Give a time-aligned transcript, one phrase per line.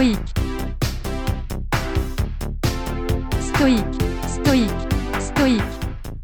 [0.00, 0.18] stoïque,
[3.38, 4.70] stoïque, stoïque,
[5.20, 5.62] stoïque.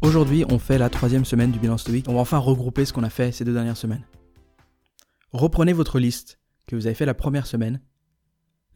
[0.01, 2.09] Aujourd'hui, on fait la troisième semaine du bilan stoïque.
[2.09, 4.03] On va enfin regrouper ce qu'on a fait ces deux dernières semaines.
[5.31, 7.79] Reprenez votre liste que vous avez fait la première semaine,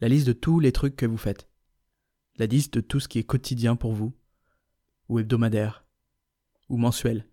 [0.00, 1.48] la liste de tous les trucs que vous faites,
[2.36, 4.14] la liste de tout ce qui est quotidien pour vous,
[5.08, 5.84] ou hebdomadaire,
[6.68, 7.26] ou mensuel,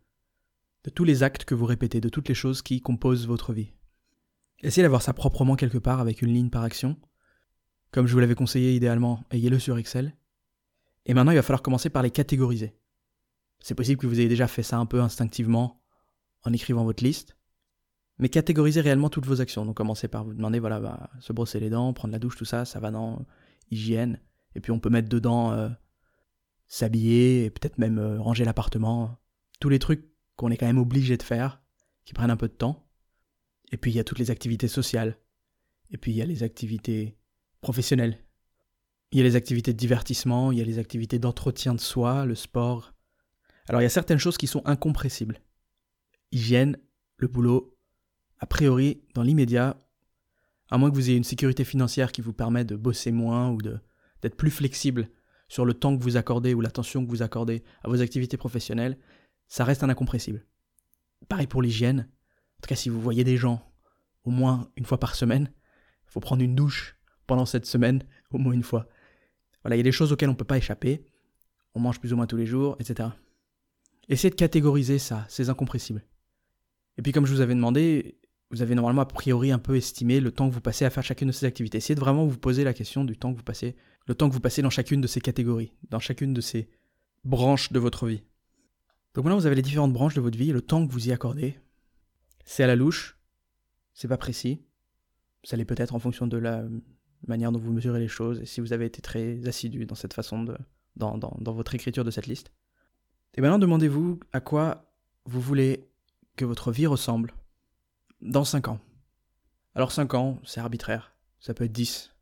[0.85, 3.73] de tous les actes que vous répétez, de toutes les choses qui composent votre vie.
[4.63, 6.97] Essayez d'avoir ça proprement quelque part avec une ligne par action.
[7.91, 10.15] Comme je vous l'avais conseillé idéalement, ayez-le sur Excel.
[11.05, 12.75] Et maintenant, il va falloir commencer par les catégoriser.
[13.59, 15.81] C'est possible que vous ayez déjà fait ça un peu instinctivement
[16.43, 17.35] en écrivant votre liste.
[18.19, 19.65] Mais catégorisez réellement toutes vos actions.
[19.65, 22.45] Donc commencez par vous demander, voilà, bah, se brosser les dents, prendre la douche, tout
[22.45, 23.25] ça, ça va dans
[23.71, 24.19] hygiène.
[24.55, 25.69] Et puis on peut mettre dedans euh,
[26.67, 29.17] s'habiller, et peut-être même euh, ranger l'appartement.
[29.59, 31.61] Tous les trucs qu'on est quand même obligé de faire,
[32.05, 32.87] qui prennent un peu de temps.
[33.71, 35.17] Et puis il y a toutes les activités sociales.
[35.91, 37.18] Et puis il y a les activités
[37.61, 38.23] professionnelles.
[39.11, 42.25] Il y a les activités de divertissement, il y a les activités d'entretien de soi,
[42.25, 42.93] le sport.
[43.67, 45.39] Alors il y a certaines choses qui sont incompressibles.
[46.31, 46.77] Hygiène,
[47.17, 47.77] le boulot,
[48.39, 49.83] a priori, dans l'immédiat,
[50.69, 53.61] à moins que vous ayez une sécurité financière qui vous permet de bosser moins ou
[53.61, 55.09] d'être plus flexible
[55.47, 58.97] sur le temps que vous accordez ou l'attention que vous accordez à vos activités professionnelles,
[59.47, 60.45] ça reste un incompressible.
[61.27, 62.01] Pareil pour l'hygiène.
[62.01, 63.65] En tout cas, si vous voyez des gens
[64.23, 65.51] au moins une fois par semaine,
[66.05, 66.98] il faut prendre une douche
[67.29, 68.87] pendant cette semaine au moins une fois.
[69.63, 71.05] Voilà, il y a des choses auxquelles on ne peut pas échapper.
[71.75, 73.09] On mange plus ou moins tous les jours, etc.
[74.09, 76.03] Essayez de catégoriser ça, ces incompressibles.
[76.97, 78.17] Et puis comme je vous avais demandé,
[78.51, 81.03] vous avez normalement a priori un peu estimé le temps que vous passez à faire
[81.03, 81.77] chacune de ces activités.
[81.77, 83.75] Essayez de vraiment vous poser la question du temps que vous passez,
[84.07, 86.67] le temps que vous passez dans chacune de ces catégories, dans chacune de ces
[87.23, 88.23] branches de votre vie.
[89.13, 91.11] Donc maintenant vous avez les différentes branches de votre vie, le temps que vous y
[91.11, 91.59] accordez.
[92.45, 93.19] C'est à la louche,
[93.93, 94.63] c'est pas précis.
[95.43, 96.63] Ça l'est peut-être en fonction de la
[97.27, 100.13] manière dont vous mesurez les choses et si vous avez été très assidu dans cette
[100.13, 100.57] façon de.
[100.95, 102.51] dans, votre écriture de cette liste.
[103.35, 104.91] Et maintenant demandez-vous à quoi
[105.25, 105.89] vous voulez
[106.35, 107.33] que votre vie ressemble
[108.21, 108.79] dans 5 ans.
[109.75, 111.13] Alors 5 ans, c'est arbitraire.
[111.39, 112.13] Ça peut être 10,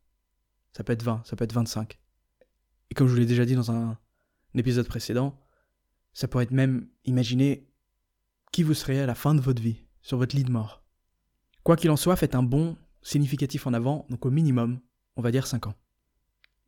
[0.72, 1.98] ça peut être 20, ça peut être 25.
[2.90, 5.36] Et comme je vous l'ai déjà dit dans un, un épisode précédent,
[6.12, 7.68] ça pourrait être même imaginer
[8.52, 10.82] qui vous serez à la fin de votre vie, sur votre lit de mort.
[11.64, 14.80] Quoi qu'il en soit, faites un bond significatif en avant, donc au minimum,
[15.18, 15.74] on va dire 5 ans.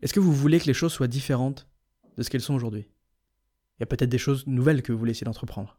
[0.03, 1.69] Est-ce que vous voulez que les choses soient différentes
[2.17, 2.81] de ce qu'elles sont aujourd'hui?
[3.79, 5.79] Il y a peut-être des choses nouvelles que vous voulez essayer d'entreprendre.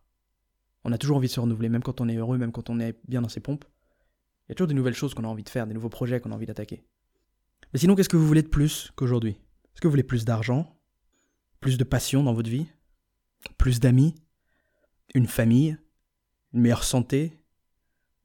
[0.85, 2.79] On a toujours envie de se renouveler, même quand on est heureux, même quand on
[2.79, 3.65] est bien dans ses pompes.
[4.47, 6.21] Il y a toujours des nouvelles choses qu'on a envie de faire, des nouveaux projets
[6.21, 6.83] qu'on a envie d'attaquer.
[7.73, 9.31] Mais sinon, qu'est-ce que vous voulez de plus qu'aujourd'hui?
[9.31, 10.79] Est-ce que vous voulez plus d'argent?
[11.59, 12.67] Plus de passion dans votre vie?
[13.57, 14.15] Plus d'amis?
[15.13, 15.77] Une famille?
[16.53, 17.33] Une meilleure santé?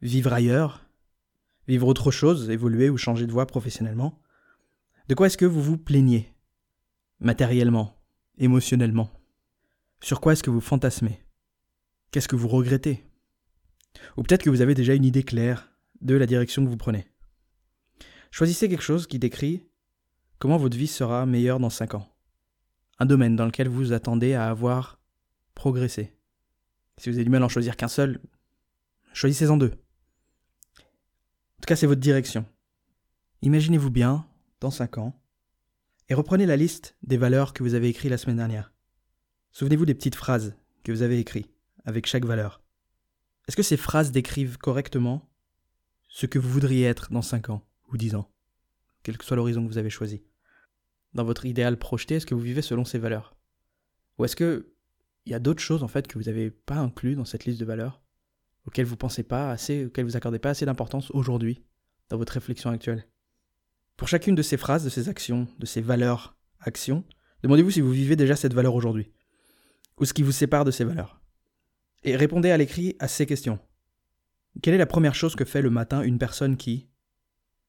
[0.03, 0.87] Vivre ailleurs?
[1.67, 2.49] Vivre autre chose?
[2.49, 4.21] Évoluer ou changer de voie professionnellement?
[5.09, 6.35] De quoi est-ce que vous vous plaignez
[7.21, 7.97] Matériellement
[8.39, 9.09] Émotionnellement?
[10.01, 11.23] Sur quoi est-ce que vous fantasmez?
[12.11, 13.05] Qu'est-ce que vous regrettez?
[14.17, 17.07] Ou peut-être que vous avez déjà une idée claire de la direction que vous prenez.
[18.33, 19.69] Choisissez quelque chose qui décrit
[20.41, 22.13] comment votre vie sera meilleure dans 5 ans.
[22.99, 25.01] Un domaine dans lequel vous attendez à avoir
[25.55, 26.17] progressé.
[26.99, 28.21] Si vous avez du mal à en choisir qu'un seul,
[29.13, 29.73] choisissez-en deux.
[30.79, 32.45] En tout cas, c'est votre direction.
[33.43, 34.27] Imaginez-vous bien,
[34.61, 35.21] dans 5 ans,
[36.09, 38.73] et reprenez la liste des valeurs que vous avez écrites la semaine dernière.
[39.53, 41.51] Souvenez-vous des petites phrases que vous avez écrites
[41.85, 42.63] avec chaque valeur.
[43.49, 45.29] Est-ce que ces phrases décrivent correctement
[46.09, 48.31] ce que vous voudriez être dans 5 ans ou 10 ans,
[49.03, 50.23] quel que soit l'horizon que vous avez choisi?
[51.15, 53.37] Dans votre idéal projeté, est-ce que vous vivez selon ces valeurs?
[54.19, 54.73] Ou est-ce que
[55.25, 57.59] il y a d'autres choses en fait que vous n'avez pas inclus dans cette liste
[57.59, 58.01] de valeurs,
[58.65, 61.65] auxquelles vous pensez pas assez, auxquelles vous accordez pas assez d'importance aujourd'hui
[62.09, 63.07] dans votre réflexion actuelle?
[63.97, 67.05] Pour chacune de ces phrases, de ces actions, de ces valeurs, actions,
[67.43, 69.11] demandez-vous si vous vivez déjà cette valeur aujourd'hui,
[69.99, 71.21] ou ce qui vous sépare de ces valeurs.
[72.05, 73.59] Et répondez à l'écrit à ces questions.
[74.63, 76.89] Quelle est la première chose que fait le matin une personne qui...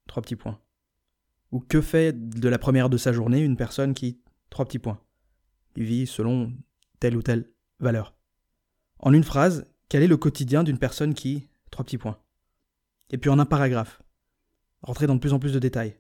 [0.07, 0.59] Trois petits points.
[1.51, 4.21] Ou que fait de la première de sa journée une personne qui...
[4.49, 5.01] Trois petits points.
[5.75, 6.53] Il vit selon
[6.99, 7.49] telle ou telle
[7.79, 8.15] valeur.
[8.99, 11.49] En une phrase, quel est le quotidien d'une personne qui...
[11.71, 12.19] Trois petits points.
[13.11, 14.01] Et puis en un paragraphe.
[14.81, 15.97] Rentrez dans de plus en plus de détails.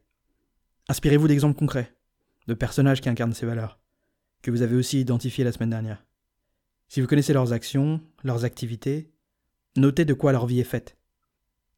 [0.89, 1.93] Inspirez-vous d'exemples concrets,
[2.47, 3.77] de personnages qui incarnent ces valeurs,
[4.41, 6.05] que vous avez aussi identifiés la semaine dernière.
[6.87, 9.11] Si vous connaissez leurs actions, leurs activités,
[9.75, 10.97] notez de quoi leur vie est faite.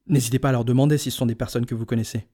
[0.05, 2.27] N'hésitez pas à leur demander si ce sont des personnes que vous connaissez.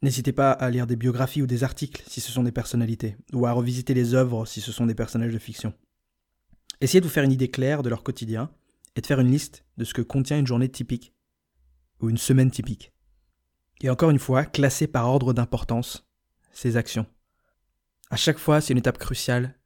[0.00, 3.44] N'hésitez pas à lire des biographies ou des articles si ce sont des personnalités, ou
[3.46, 5.74] à revisiter les œuvres si ce sont des personnages de fiction.
[6.80, 8.48] Essayez de vous faire une idée claire de leur quotidien
[8.94, 11.14] et de faire une liste de ce que contient une journée typique
[12.00, 12.93] ou une semaine typique.
[13.84, 16.08] Et encore une fois, classez par ordre d'importance
[16.52, 17.04] ces actions.
[18.08, 19.58] À chaque fois, c'est une étape cruciale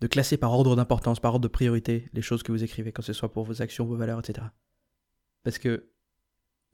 [0.00, 3.00] de classer par ordre d'importance, par ordre de priorité, les choses que vous écrivez, que
[3.00, 4.48] ce soit pour vos actions, vos valeurs, etc.
[5.44, 5.88] Parce que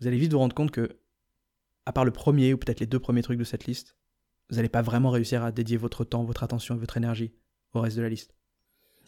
[0.01, 1.01] vous allez vite vous rendre compte que,
[1.85, 3.99] à part le premier ou peut-être les deux premiers trucs de cette liste,
[4.49, 7.35] vous n'allez pas vraiment réussir à dédier votre temps, votre attention et votre énergie
[7.75, 8.35] au reste de la liste.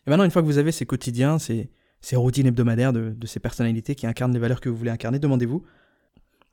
[0.07, 1.71] Et maintenant, une fois que vous avez ces quotidiens, ces,
[2.13, 5.65] routines hebdomadaires de ces personnalités qui incarnent les valeurs que vous voulez incarner, demandez-vous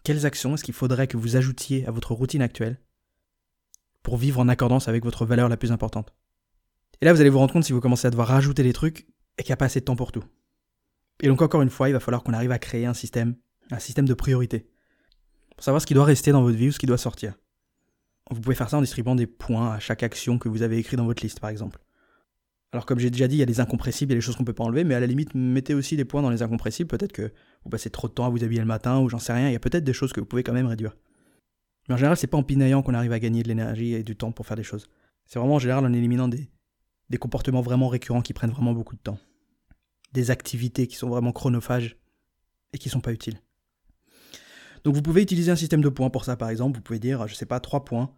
[0.03, 2.79] quelles actions est-ce qu'il faudrait que vous ajoutiez à votre routine actuelle
[4.01, 6.13] pour vivre en accordance avec votre valeur la plus importante?
[7.01, 9.07] Et là, vous allez vous rendre compte si vous commencez à devoir rajouter des trucs
[9.37, 10.23] et qu'il n'y a pas assez de temps pour tout.
[11.21, 13.35] Et donc, encore une fois, il va falloir qu'on arrive à créer un système,
[13.71, 14.69] un système de priorité,
[15.55, 17.35] pour savoir ce qui doit rester dans votre vie ou ce qui doit sortir.
[18.29, 20.97] Vous pouvez faire ça en distribuant des points à chaque action que vous avez écrit
[20.97, 21.79] dans votre liste, par exemple.
[22.73, 24.35] Alors comme j'ai déjà dit, il y a des incompressibles, il y a des choses
[24.35, 26.87] qu'on peut pas enlever, mais à la limite, mettez aussi des points dans les incompressibles.
[26.87, 27.31] Peut-être que
[27.63, 29.53] vous passez trop de temps à vous habiller le matin, ou j'en sais rien, il
[29.53, 30.97] y a peut-être des choses que vous pouvez quand même réduire.
[31.87, 34.15] Mais en général, c'est pas en pinaillant qu'on arrive à gagner de l'énergie et du
[34.15, 34.89] temps pour faire des choses.
[35.27, 36.49] C'est vraiment en général en éliminant des,
[37.19, 39.19] comportements vraiment récurrents qui prennent vraiment beaucoup de temps.
[40.13, 41.95] Des activités qui sont vraiment chronophages
[42.73, 43.39] et qui sont pas utiles.
[44.83, 47.27] Donc vous pouvez utiliser un système de points pour ça par exemple, vous pouvez dire,
[47.27, 48.11] je sais pas, 3 points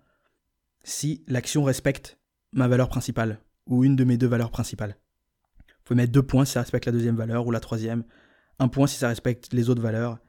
[0.85, 2.17] si l'action respecte
[2.53, 4.97] ma valeur principale ou une de mes deux valeurs principales.
[5.67, 8.03] Vous pouvez mettre deux points si ça respecte la deuxième valeur ou la troisième,
[8.59, 10.19] un point si ça respecte les autres valeurs,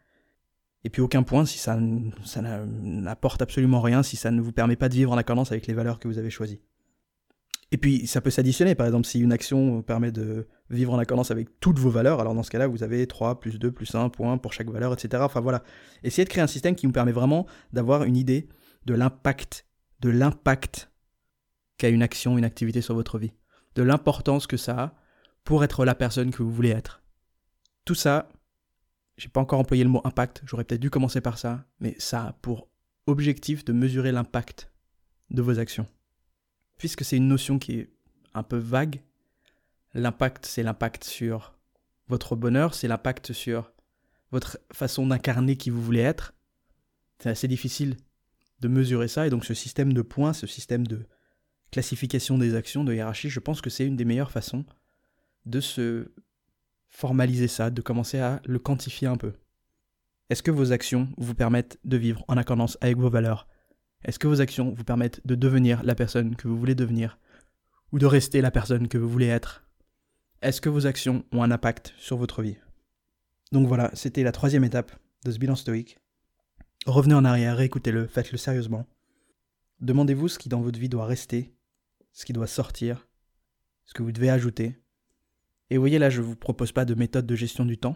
[0.84, 1.78] et puis aucun point si ça,
[2.24, 5.66] ça n'apporte absolument rien, si ça ne vous permet pas de vivre en accordance avec
[5.66, 6.60] les valeurs que vous avez choisies.
[7.72, 11.32] Et puis ça peut s'additionner, par exemple si une action permet de vivre en accordance
[11.32, 14.08] avec toutes vos valeurs, alors dans ce cas-là vous avez 3 plus 2 plus 1
[14.10, 15.22] point pour chaque valeur, etc.
[15.24, 15.64] Enfin voilà,
[16.04, 18.48] essayez de créer un système qui vous permet vraiment d'avoir une idée
[18.84, 19.66] de l'impact,
[20.00, 20.92] de l'impact
[21.78, 23.32] qu'a une action, une activité sur votre vie,
[23.74, 24.94] de l'importance que ça a
[25.44, 27.02] pour être la personne que vous voulez être.
[27.84, 28.28] Tout ça,
[29.16, 32.26] j'ai pas encore employé le mot impact, j'aurais peut-être dû commencer par ça, mais ça
[32.26, 32.68] a pour
[33.06, 34.70] objectif de mesurer l'impact
[35.30, 35.86] de vos actions.
[36.78, 37.90] Puisque c'est une notion qui est
[38.34, 39.02] un peu vague,
[39.94, 41.54] l'impact c'est l'impact sur
[42.08, 43.72] votre bonheur, c'est l'impact sur
[44.32, 46.34] votre façon d'incarner qui vous voulez être.
[47.18, 47.96] C'est assez difficile
[48.60, 51.06] de mesurer ça, et donc ce système de points, ce système de
[51.76, 54.64] classification des actions, de hiérarchie, je pense que c'est une des meilleures façons
[55.44, 56.10] de se
[56.88, 59.34] formaliser ça, de commencer à le quantifier un peu.
[60.30, 63.46] Est-ce que vos actions vous permettent de vivre en accordance avec vos valeurs?
[64.04, 67.18] Est-ce que vos actions vous permettent de devenir la personne que vous voulez devenir
[67.92, 69.68] Ou de rester la personne que vous voulez être?
[70.40, 72.56] Est-ce que vos actions ont un impact sur votre vie?
[73.52, 75.98] Donc voilà, c'était la troisième étape de ce bilan stoïque.
[76.86, 78.86] Revenez en arrière, réécoutez-le, faites-le sérieusement.
[79.80, 81.52] Demandez-vous ce qui dans votre vie doit rester
[82.16, 83.06] ce qui doit sortir,
[83.84, 84.80] ce que vous devez ajouter.
[85.68, 87.94] Et vous voyez là, je ne vous propose pas de méthode de gestion du temps.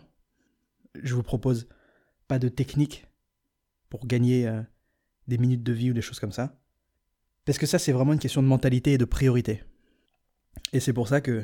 [1.03, 1.69] Je vous propose
[2.29, 3.07] pas de technique
[3.89, 4.61] pour gagner euh,
[5.27, 6.61] des minutes de vie ou des choses comme ça.
[7.47, 9.65] Parce que ça, c'est vraiment une question de mentalité et de priorité.
[10.75, 11.43] Et c'est pour ça que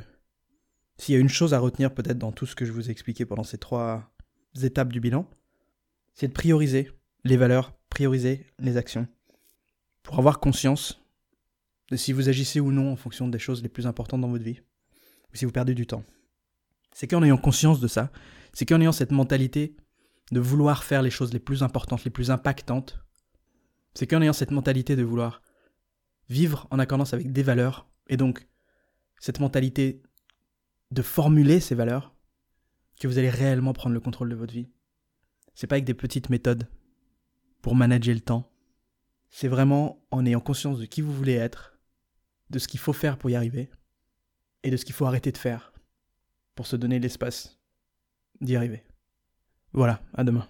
[0.99, 2.91] s'il y a une chose à retenir peut-être dans tout ce que je vous ai
[2.91, 4.15] expliqué pendant ces trois
[4.63, 5.27] étapes du bilan,
[6.13, 6.93] c'est de prioriser
[7.25, 9.09] les valeurs, prioriser les actions,
[10.03, 11.06] pour avoir conscience
[11.91, 14.45] de si vous agissez ou non en fonction des choses les plus importantes dans votre
[14.45, 14.61] vie,
[15.33, 16.05] ou si vous perdez du temps.
[16.93, 18.11] C'est qu'en ayant conscience de ça,
[18.53, 19.77] c'est qu'en ayant cette mentalité
[20.33, 22.99] de vouloir faire les choses les plus importantes, les plus impactantes,
[23.95, 25.43] c'est qu'en ayant cette mentalité de vouloir
[26.29, 28.47] vivre en accordance avec des valeurs, et donc
[29.21, 30.03] cette mentalité
[30.91, 32.15] de formuler ces valeurs,
[33.01, 34.71] que vous allez réellement prendre le contrôle de votre vie.
[35.55, 36.69] C'est pas avec des petites méthodes
[37.63, 38.51] pour manager le temps.
[39.29, 41.76] C'est vraiment en ayant conscience de qui vous voulez être,
[42.51, 43.71] de ce qu'il faut faire pour y arriver
[44.63, 45.73] et de ce qu'il faut arrêter de faire
[46.55, 47.59] pour se donner l'espace
[48.41, 48.83] d'y arriver.
[49.73, 50.49] Voilà, à demain.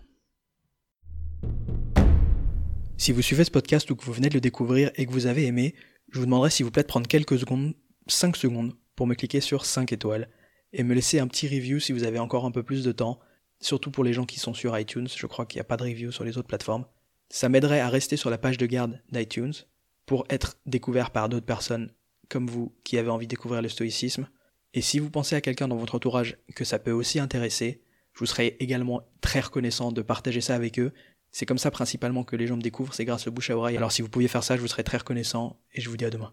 [2.96, 5.26] Si vous suivez ce podcast ou que vous venez de le découvrir et que vous
[5.26, 5.74] avez aimé,
[6.12, 7.74] je vous demanderai s'il vous plaît de prendre quelques secondes,
[8.06, 10.28] 5 secondes, pour me cliquer sur 5 étoiles
[10.72, 13.20] et me laisser un petit review si vous avez encore un peu plus de temps,
[13.60, 15.84] surtout pour les gens qui sont sur iTunes, je crois qu'il n'y a pas de
[15.84, 16.86] review sur les autres plateformes.
[17.28, 19.54] Ça m'aiderait à rester sur la page de garde d'iTunes
[20.06, 21.92] pour être découvert par d'autres personnes
[22.28, 24.28] comme vous qui avez envie de découvrir le stoïcisme.
[24.74, 27.82] Et si vous pensez à quelqu'un dans votre entourage que ça peut aussi intéresser,
[28.14, 30.92] je vous serais également très reconnaissant de partager ça avec eux.
[31.30, 33.76] C'est comme ça principalement que les gens me découvrent, c'est grâce au bouche à oreille.
[33.76, 36.04] Alors si vous pouviez faire ça, je vous serais très reconnaissant et je vous dis
[36.04, 36.32] à demain.